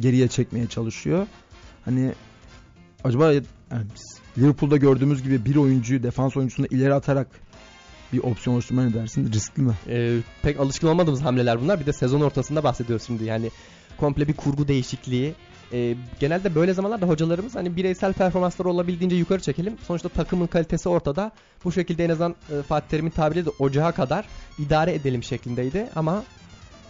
[0.00, 1.26] geriye çekmeye çalışıyor.
[1.84, 2.12] Hani
[3.04, 3.42] acaba yani
[4.38, 7.26] Liverpool'da gördüğümüz gibi bir oyuncuyu defans oyuncusunu ileri atarak
[8.12, 9.32] bir opsiyon oluşturma ne dersin?
[9.32, 9.74] Riskli mi?
[9.88, 11.80] Ee, pek alışkın olmadığımız hamleler bunlar.
[11.80, 13.24] Bir de sezon ortasında bahsediyoruz şimdi.
[13.24, 13.50] Yani
[13.96, 15.34] komple bir kurgu değişikliği.
[15.72, 19.76] Ee, genelde böyle zamanlarda hocalarımız hani bireysel performansları olabildiğince yukarı çekelim.
[19.86, 21.30] Sonuçta takımın kalitesi ortada.
[21.64, 24.24] Bu şekilde en azından e, Fatih Terim'in tabiriyle de ocağa kadar
[24.58, 25.88] idare edelim şeklindeydi.
[25.96, 26.24] Ama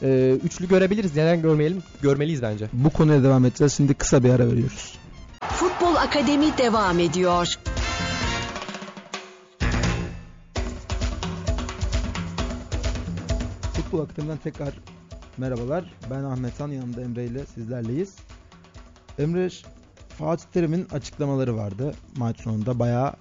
[0.02, 1.16] e, üçlü görebiliriz.
[1.16, 1.82] Neden görmeyelim?
[2.02, 2.68] Görmeliyiz bence.
[2.72, 3.72] Bu konuya devam edeceğiz.
[3.72, 4.98] Şimdi kısa bir ara veriyoruz.
[5.42, 7.54] Futbol Akademi devam ediyor.
[13.72, 14.74] Futbol Akademi'den tekrar
[15.38, 15.84] merhabalar.
[16.10, 18.16] Ben Ahmet Han, yanımda Emre ile sizlerleyiz.
[19.20, 19.48] Emre,
[20.08, 22.78] Fatih Terim'in açıklamaları vardı maç sonunda.
[22.78, 23.12] Bayağı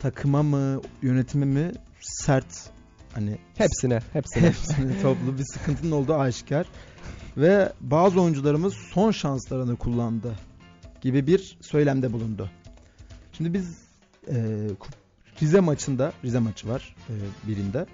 [0.00, 2.70] takıma mı, yönetime mi sert
[3.14, 4.48] hani Hepsine, hepsine.
[4.48, 6.66] hepsine toplu bir sıkıntının olduğu aşikar.
[7.36, 10.34] Ve bazı oyuncularımız son şanslarını kullandı
[11.00, 12.50] gibi bir söylemde bulundu.
[13.32, 13.78] Şimdi biz
[14.28, 14.68] e,
[15.42, 17.14] Rize maçında, Rize maçı var e,
[17.48, 17.86] birinde.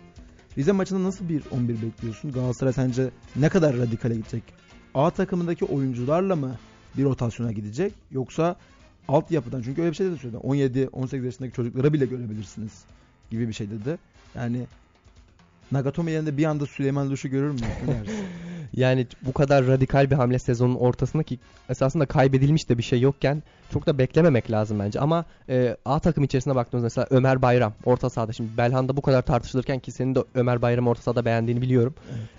[0.59, 2.33] Rize maçında nasıl bir 11 bekliyorsun?
[2.33, 4.43] Galatasaray sence ne kadar radikale gidecek?
[4.95, 6.57] A takımındaki oyuncularla mı
[6.99, 7.93] bir rotasyona gidecek?
[8.11, 8.57] Yoksa
[9.09, 10.37] altyapıdan çünkü öyle bir şey de söyledi.
[10.37, 12.73] 17-18 yaşındaki çocuklara bile görebilirsiniz
[13.31, 13.99] gibi bir şey dedi.
[14.35, 14.67] Yani
[15.73, 17.61] Nagatomo yerinde bir anda Süleyman Luş'u görür mü?
[18.73, 23.43] Yani bu kadar radikal bir hamle sezonun ortasında ki esasında kaybedilmiş de bir şey yokken
[23.71, 25.01] çok da beklememek lazım bence.
[25.01, 29.23] Ama e, A takım içerisine baktığımızda mesela Ömer Bayram orta sahada şimdi Belhanda bu kadar
[29.23, 31.95] tartışılırken ki senin de Ömer Bayram orta sahada beğendiğini biliyorum.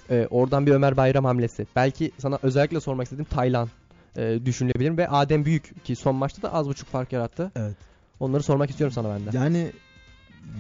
[0.10, 1.68] E, oradan bir Ömer Bayram hamlesi.
[1.76, 3.70] Belki sana özellikle sormak istediğim Taylan
[4.18, 7.52] e, düşünülebilir ve Adem Büyük ki son maçta da az buçuk fark yarattı.
[7.56, 7.76] Evet.
[8.20, 9.38] Onları sormak istiyorum sana ben de.
[9.38, 9.72] Yani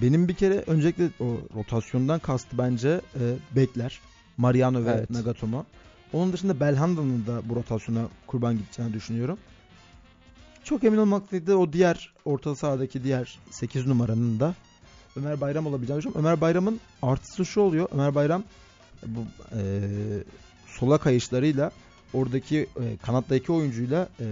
[0.01, 3.21] benim bir kere öncelikle o rotasyondan kastı bence e,
[3.55, 3.99] bekler.
[4.38, 5.09] Mariano ve Evet.
[5.09, 5.65] Nagatomo.
[6.13, 9.38] Onun dışında Belhanda'nın da bu rotasyona kurban gideceğini düşünüyorum.
[10.63, 14.55] Çok emin olmakla da o diğer orta sahadaki diğer 8 numaranın da
[15.15, 16.25] Ömer Bayram olabileceğini düşünüyorum.
[16.25, 17.88] Ömer Bayram'ın artısı şu oluyor.
[17.93, 18.43] Ömer Bayram
[19.05, 19.19] bu
[19.57, 19.62] e,
[20.67, 21.71] sola kayışlarıyla
[22.13, 24.25] oradaki e, kanattaki oyuncuyla e,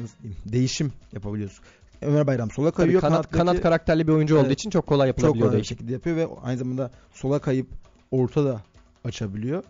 [0.00, 1.64] nasıl diyeyim, değişim yapabiliyorsun.
[2.02, 3.00] Ömer Bayram sola Tabii kayıyor.
[3.00, 4.60] kanat, kanat karakterli bir oyuncu olduğu Evet.
[4.60, 7.66] için çok kolay çok yapılabiliyor kolay bir şekilde yapıyor ve aynı zamanda sola kayıp
[8.10, 8.62] orta da
[9.04, 9.62] açabiliyor.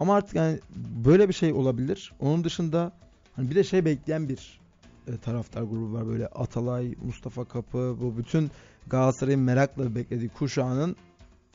[0.00, 0.60] Ama artık yani
[1.04, 2.12] böyle bir şey olabilir.
[2.20, 2.92] Onun dışında
[3.36, 4.60] hani bir de şey bekleyen bir
[5.08, 8.50] e, taraftar grubu var böyle Atalay, Mustafa Kapı bu bütün
[8.86, 10.96] Galatasaray'ın merakla beklediği kuşağının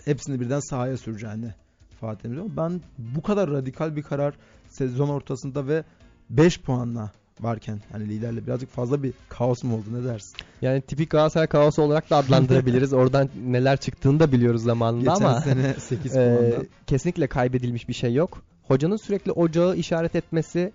[0.06, 1.54] hepsini birden sahaya süreceğini
[2.02, 2.30] Fatih.
[2.58, 4.34] Ben bu kadar radikal bir karar
[4.76, 5.84] sezon ortasında ve
[6.30, 10.38] 5 puanla varken hani liderle birazcık fazla bir kaos mu oldu ne dersin?
[10.62, 12.94] Yani tipik Galatasaray kaosu olarak da adlandırabiliriz.
[13.02, 16.66] Oradan neler çıktığını da biliyoruz zamanında Geçen ama sene 8 e, puanla.
[16.88, 18.42] kesinlikle kaybedilmiş bir şey yok.
[18.68, 20.72] hocanın sürekli ocağı işaret etmesi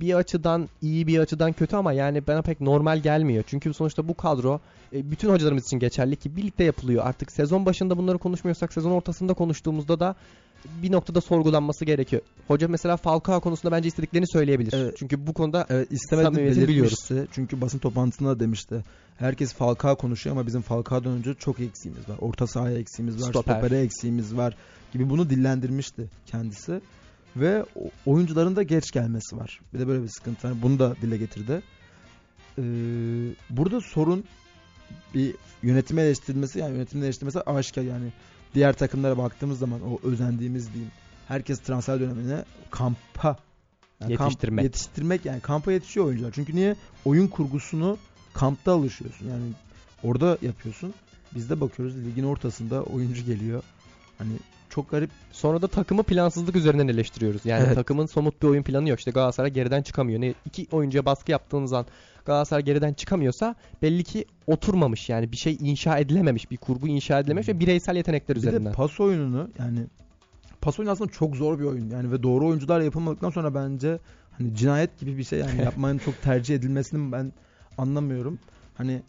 [0.00, 3.44] bir açıdan iyi bir açıdan kötü ama yani bana pek normal gelmiyor.
[3.46, 4.60] Çünkü sonuçta bu kadro
[4.92, 7.06] e, bütün hocalarımız için geçerli ki birlikte yapılıyor.
[7.06, 10.14] Artık sezon başında bunları konuşmuyorsak sezon ortasında konuştuğumuzda da
[10.82, 12.22] bir noktada sorgulanması gerekiyor.
[12.48, 14.72] Hoca mesela Falcao konusunda bence istediklerini söyleyebilir.
[14.76, 14.94] Evet.
[14.98, 17.26] Çünkü bu konuda Evet istemediğini belirtmişti.
[17.32, 18.84] Çünkü basın toplantısında da demişti.
[19.18, 22.16] Herkes Falcao konuşuyor ama bizim Falcao'dan önce çok eksiğimiz var.
[22.20, 23.52] Orta sahaya eksiğimiz var, Stoper.
[23.52, 24.56] stopere eksiğimiz var
[24.92, 26.80] gibi bunu dillendirmişti kendisi.
[27.36, 27.64] Ve
[28.06, 29.60] oyuncuların da geç gelmesi var.
[29.74, 30.48] Bir de böyle bir sıkıntı.
[30.48, 31.62] Hani bunu da dile getirdi.
[32.58, 32.62] Ee,
[33.50, 34.24] burada sorun
[35.14, 38.12] bir yönetime eleştirilmesi yani yönetimin eleştirilmesi aşikar yani
[38.54, 40.92] diğer takımlara baktığımız zaman o özendiğimiz diyeyim
[41.28, 43.36] herkes transfer dönemine kampa
[44.00, 44.64] yani kamp- Yetiştirmek.
[44.64, 46.32] yetiştirmek yani kampa yetişiyor oyuncular.
[46.34, 46.76] Çünkü niye?
[47.04, 47.98] Oyun kurgusunu
[48.32, 49.28] kampta alışıyorsun.
[49.28, 49.44] Yani
[50.02, 50.94] orada yapıyorsun.
[51.34, 53.62] Biz de bakıyoruz ligin ortasında oyuncu geliyor.
[54.18, 54.32] Hani
[54.70, 55.10] çok garip.
[55.32, 57.46] Sonra da takımı plansızlık üzerinden eleştiriyoruz.
[57.46, 57.74] Yani Evet.
[57.74, 58.98] takımın somut bir oyun planı yok.
[58.98, 60.20] İşte Galatasaray geriden çıkamıyor.
[60.20, 61.86] Ne iki oyuncuya baskı yaptığınız an
[62.24, 65.08] Galatasaray geriden çıkamıyorsa belli ki oturmamış.
[65.08, 68.72] Yani bir şey inşa edilememiş, bir kurgu inşa edilememiş ve bireysel yetenekler Bir de üzerinden.
[68.72, 69.78] pas oyununu yani
[70.60, 71.90] pas oyunu aslında çok zor bir oyun.
[71.90, 73.98] Yani ve doğru oyuncular yapılmadıktan sonra bence
[74.38, 77.32] hani cinayet gibi bir şey yani yapmanın çok tercih edilmesini ben
[77.78, 78.38] anlamıyorum.
[78.74, 79.02] Hani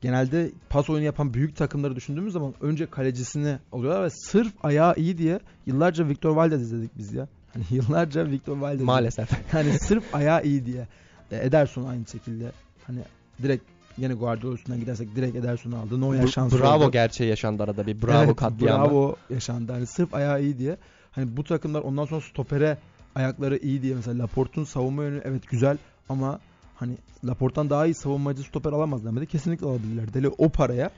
[0.00, 5.18] genelde pas oyunu yapan büyük takımları düşündüğümüz zaman önce kalecisini alıyorlar ve sırf ayağı iyi
[5.18, 7.28] diye yıllarca Victor Valdez izledik biz ya.
[7.54, 8.80] Hani yıllarca Victor Valdez.
[8.80, 9.30] Maalesef.
[9.54, 10.86] Yani sırf ayağı iyi diye.
[11.32, 12.52] E, Ederson aynı şekilde.
[12.86, 12.98] Hani
[13.42, 13.64] direkt
[13.98, 16.00] yine Guardiola üstünden gidersek direkt Ederson'u aldı.
[16.00, 16.92] Neuer şansı bravo oldu.
[16.92, 18.02] gerçeği yaşandı arada bir.
[18.02, 18.84] Bravo Evet, katliamı.
[18.84, 19.72] Bravo yaşandı.
[19.72, 20.76] Hani sırf ayağı iyi diye.
[21.12, 22.78] Hani bu takımlar ondan sonra stopere
[23.14, 26.40] ayakları iyi diye mesela Laporte'un savunma yönü evet güzel ama
[26.80, 29.26] hani Laporte'dan daha iyi savunmacı stoper alamaz demedi.
[29.26, 30.14] Kesinlikle alabilirler.
[30.14, 30.90] Deli o paraya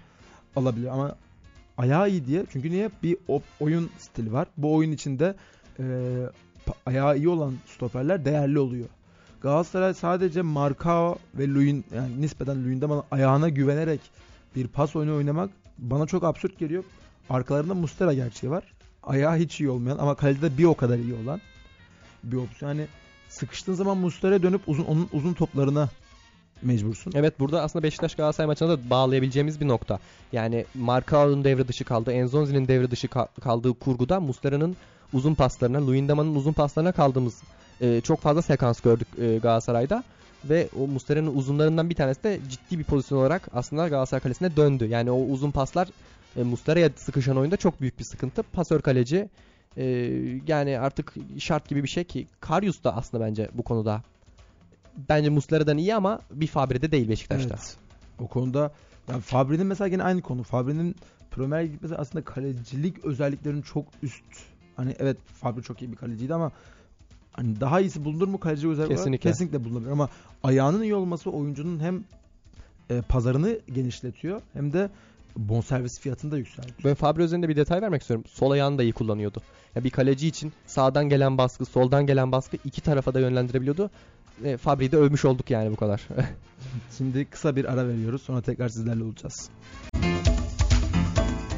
[0.56, 1.14] alabilir ama
[1.78, 2.44] ayağı iyi diye.
[2.52, 2.90] Çünkü niye?
[3.02, 3.16] Bir
[3.60, 4.48] oyun stili var.
[4.56, 5.34] Bu oyun içinde
[5.78, 5.84] e,
[6.86, 8.88] ayağı iyi olan stoperler değerli oluyor.
[9.40, 14.00] Galatasaray sadece Marcao ve Luin yani nispeten Luyendama'nın ayağına güvenerek
[14.56, 16.84] bir pas oyunu oynamak bana çok absürt geliyor.
[17.30, 18.64] Arkalarında Mustera gerçeği var.
[19.02, 21.40] Ayağı hiç iyi olmayan ama kalede bir o kadar iyi olan
[22.24, 22.70] bir opsiyon.
[22.70, 22.86] Yani
[23.30, 25.88] sıkıştığın zaman Mustera'ya dönüp uzun onun uzun toplarına
[26.62, 27.12] mecbursun.
[27.14, 29.98] Evet burada aslında Beşiktaş Galatasaray maçına da bağlayabileceğimiz bir nokta.
[30.32, 34.76] Yani Marcao'nun devre dışı kaldığı, Enzonzi'nin devre dışı ka- kaldığı kurguda Muslera'nın
[35.12, 37.42] uzun paslarına, Luyendama'nın uzun paslarına kaldığımız
[37.80, 40.04] e, çok fazla sekans gördük e, Galatasaray'da.
[40.44, 44.86] Ve o Muslera'nın uzunlarından bir tanesi de ciddi bir pozisyon olarak aslında Galatasaray kalesine döndü.
[44.86, 45.88] Yani o uzun paslar
[46.36, 48.42] e, Muslera'ya sıkışan oyunda çok büyük bir sıkıntı.
[48.42, 49.28] Pasör kaleci
[49.76, 49.84] e,
[50.46, 54.02] yani artık şart gibi bir şey ki Karius da aslında bence bu konuda
[55.08, 57.54] bence Muslera'dan iyi ama bir Fabre'de değil Beşiktaş'ta.
[57.54, 57.76] Evet.
[58.18, 58.72] O konuda
[59.08, 60.42] yani Fabri'nin mesela yine aynı konu.
[60.42, 60.96] Fabri'nin
[61.30, 64.24] Premier Lig gitmesi aslında kalecilik özelliklerinin çok üst.
[64.76, 66.52] Hani evet Fabri çok iyi bir kaleciydi ama
[67.32, 68.98] hani daha iyisi bulunur mu kaleci özellik olarak?
[68.98, 69.30] Kesinlikle.
[69.30, 70.08] Kesinlikle bulunabilir ama
[70.42, 72.04] ayağının iyi olması oyuncunun hem
[72.90, 74.90] e, pazarını genişletiyor hem de
[75.36, 76.78] bonservis fiyatını da yükseltiyor.
[76.84, 78.24] Ben Fabre üzerinde bir detay vermek istiyorum.
[78.28, 79.42] Sol ayağını da iyi kullanıyordu.
[79.74, 83.90] Ya bir kaleci için sağdan gelen baskı, soldan gelen baskı iki tarafa da yönlendirebiliyordu.
[84.44, 86.08] E, Fabre'yi de övmüş olduk yani bu kadar.
[86.98, 88.22] Şimdi kısa bir ara veriyoruz.
[88.22, 89.50] Sonra tekrar sizlerle olacağız.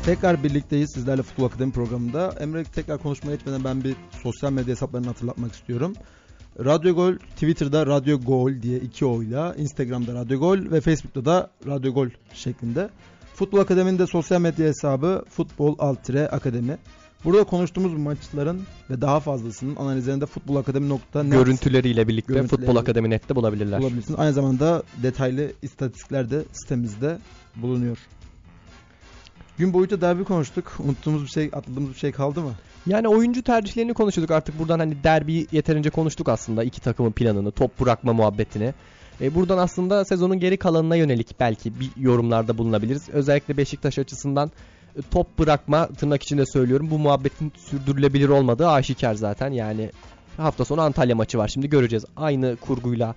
[0.05, 2.35] Tekrar birlikteyiz sizlerle Futbol Akademi programında.
[2.41, 5.95] Emre tekrar konuşmaya geçmeden ben bir sosyal medya hesaplarını hatırlatmak istiyorum.
[6.59, 11.93] Radyo Gol Twitter'da Radyo Gol diye iki oyla, Instagram'da Radyo Gol ve Facebook'ta da Radyo
[11.93, 12.91] Gol şeklinde.
[13.35, 16.79] Futbol Akademi'nin de sosyal medya hesabı Futbol Altre Akademi.
[17.25, 23.81] Burada konuştuğumuz maçların ve daha fazlasının analizlerinde futbolakademi.net Görüntüleriyle birlikte Görüntüleri- Futbol Akademi Net'te bulabilirler.
[23.81, 24.19] bulabilirsiniz.
[24.21, 27.19] Aynı zamanda detaylı istatistikler de sitemizde
[27.57, 27.99] bulunuyor.
[29.59, 30.73] Gün boyunca derbi konuştuk.
[30.85, 32.53] Unuttuğumuz bir şey, atladığımız bir şey kaldı mı?
[32.87, 37.81] Yani oyuncu tercihlerini konuşuyorduk artık buradan hani derbi yeterince konuştuk aslında iki takımın planını, top
[37.81, 38.75] bırakma muhabbetini.
[39.23, 43.09] E, buradan aslında sezonun geri kalanına yönelik belki bir yorumlarda bulunabiliriz.
[43.09, 44.51] Özellikle Beşiktaş açısından
[44.97, 49.51] e, top bırakma tırnak içinde söylüyorum bu muhabbetin sürdürülebilir olmadığı aşikar zaten.
[49.51, 49.91] Yani
[50.37, 52.05] hafta sonu Antalya maçı var şimdi göreceğiz.
[52.17, 53.15] Aynı kurguyla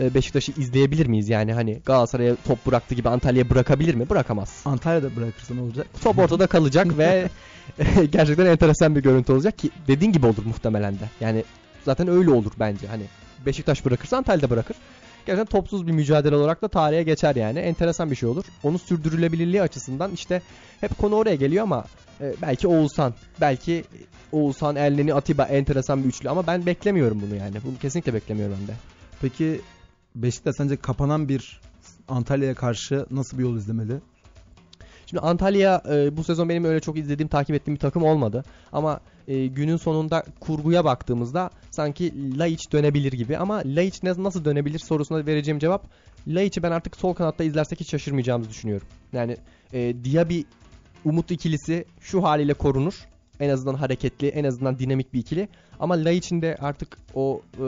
[0.00, 1.28] e, Beşiktaş'ı izleyebilir miyiz?
[1.28, 4.10] Yani hani Galatasaray'a top bıraktı gibi Antalya'ya bırakabilir mi?
[4.10, 4.62] Bırakamaz.
[4.64, 5.86] Antalya'da bırakırsa ne olacak?
[6.02, 7.28] Top ortada kalacak ve
[8.12, 11.10] gerçekten enteresan bir görüntü olacak ki dediğin gibi olur muhtemelen de.
[11.20, 11.44] Yani
[11.84, 12.86] zaten öyle olur bence.
[12.86, 13.02] Hani
[13.46, 14.76] Beşiktaş bırakırsa Antalya'da bırakır.
[15.28, 17.58] Gerçekten topsuz bir mücadele olarak da tarihe geçer yani.
[17.58, 18.44] Enteresan bir şey olur.
[18.62, 20.42] Onun sürdürülebilirliği açısından işte
[20.80, 21.84] hep konu oraya geliyor ama
[22.20, 23.84] e, belki Oğuzhan, belki
[24.32, 27.56] Oğuzhan, Elneni, Atiba enteresan bir üçlü ama ben beklemiyorum bunu yani.
[27.64, 28.72] Bunu kesinlikle beklemiyorum ben de.
[29.20, 29.60] Peki
[30.14, 31.60] Beşiktaş sence kapanan bir
[32.08, 34.00] Antalya'ya karşı nasıl bir yol izlemeli?
[35.10, 38.44] Şimdi Antalya e, bu sezon benim öyle çok izlediğim, takip ettiğim bir takım olmadı.
[38.72, 43.38] Ama e, günün sonunda kurguya baktığımızda sanki Laiç dönebilir gibi.
[43.38, 45.86] Ama Laiç nasıl dönebilir sorusuna vereceğim cevap
[46.26, 48.86] Laiç'i ben artık sol kanatta izlersek hiç şaşırmayacağımızı düşünüyorum.
[49.12, 49.36] Yani
[49.72, 50.40] e, Diaby
[51.04, 52.94] Umut ikilisi şu haliyle korunur.
[53.40, 55.48] En azından hareketli, en azından dinamik bir ikili.
[55.80, 57.64] Ama Laiç'in de artık o e,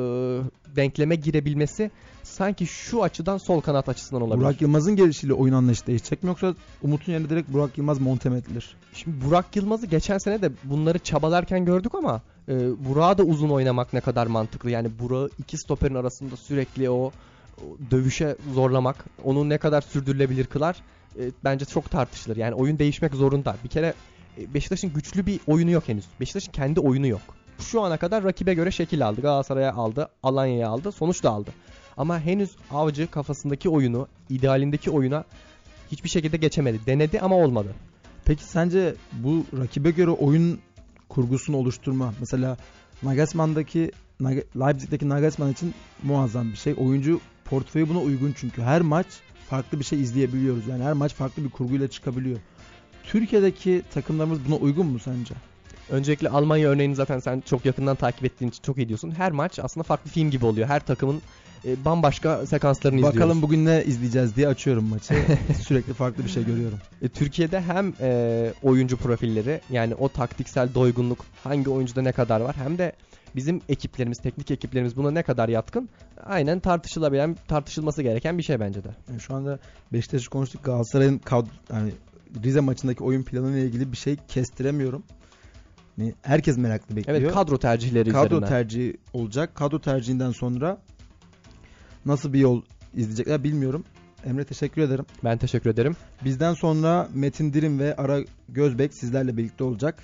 [0.77, 1.91] denkleme girebilmesi
[2.31, 4.45] sanki şu açıdan sol kanat açısından olabilir.
[4.45, 8.39] Burak Yılmaz'ın gelişiyle oyun anlayışı değişecek mi yoksa Umut'un yerine direkt Burak Yılmaz monte mi
[8.39, 8.77] edilir?
[8.93, 13.93] Şimdi Burak Yılmaz'ı geçen sene de bunları çabalarken gördük ama e, Burak'a da uzun oynamak
[13.93, 14.71] ne kadar mantıklı.
[14.71, 17.13] Yani Burak'ı iki stoperin arasında sürekli o,
[17.59, 20.77] o dövüşe zorlamak onu ne kadar sürdürülebilir kılar
[21.19, 22.37] e, bence çok tartışılır.
[22.37, 23.57] Yani oyun değişmek zorunda.
[23.65, 23.95] Bir kere
[24.39, 26.05] e, Beşiktaş'ın güçlü bir oyunu yok henüz.
[26.21, 27.21] Beşiktaş'ın kendi oyunu yok.
[27.59, 29.21] Şu ana kadar rakibe göre şekil aldı.
[29.21, 31.51] Galatasaray'a aldı, Alanya'ya aldı, sonuç da aldı.
[32.01, 35.25] Ama henüz avcı kafasındaki oyunu, idealindeki oyuna
[35.93, 36.81] hiçbir şekilde geçemedi.
[36.87, 37.75] Denedi ama olmadı.
[38.25, 40.59] Peki sence bu rakibe göre oyun
[41.09, 42.57] kurgusunu oluşturma mesela
[43.03, 43.93] Nagelsmann'daki
[44.61, 46.75] Leipzig'teki Nagelsmann için muazzam bir şey.
[46.79, 49.07] Oyuncu portföyü buna uygun çünkü her maç
[49.51, 50.67] farklı bir şey izleyebiliyoruz.
[50.67, 52.39] Yani her maç farklı bir kurguyla çıkabiliyor.
[53.05, 55.35] Türkiye'deki takımlarımız buna uygun mu sence?
[55.91, 59.11] Öncelikle Almanya örneğini zaten sen çok yakından takip ettiğin için çok iyi diyorsun.
[59.11, 60.69] Her maç aslında farklı film gibi oluyor.
[60.69, 61.23] Her takımın
[61.65, 63.29] e, bambaşka sekanslarını Bakalım izliyoruz.
[63.29, 65.15] Bakalım bugün ne izleyeceğiz diye açıyorum maçı.
[65.63, 66.79] Sürekli farklı bir şey görüyorum.
[67.03, 72.57] E, Türkiye'de hem e, oyuncu profilleri yani o taktiksel doygunluk hangi oyuncuda ne kadar var
[72.57, 72.93] hem de
[73.37, 75.89] bizim ekiplerimiz, teknik ekiplerimiz buna ne kadar yatkın
[76.25, 78.89] aynen tartışılabilen, tartışılması gereken bir şey bence de.
[79.09, 79.59] Yani şu anda
[79.93, 80.65] Beşiktaş'ı konuştuk.
[80.65, 81.93] Galatasaray'ın kad yani
[82.45, 85.03] Rize maçındaki oyun planıyla ilgili bir şey kestiremiyorum.
[85.99, 87.19] Yani herkes meraklı bekliyor.
[87.19, 88.49] Evet kadro tercihleri kadro üzerinden.
[88.49, 89.55] tercihi olacak.
[89.55, 90.79] Kadro tercihinden sonra
[92.07, 92.63] nasıl bir yol
[92.95, 93.85] izleyecekler bilmiyorum.
[94.25, 95.07] Emre teşekkür ederim.
[95.25, 95.97] Ben teşekkür ederim.
[96.25, 100.03] Bizden sonra Metin Dirim ve Ara Gözbek sizlerle birlikte olacak.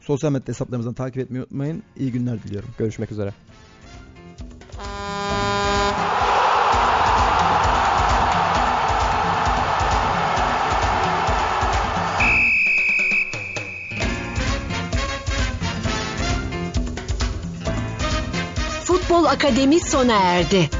[0.00, 1.82] Sosyal medya hesaplarımızdan takip etmeyi unutmayın.
[1.96, 2.68] İyi günler diliyorum.
[2.78, 3.32] Görüşmek üzere.
[18.84, 20.79] Futbol Akademi sona erdi.